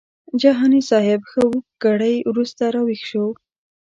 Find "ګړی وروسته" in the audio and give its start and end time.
1.83-2.63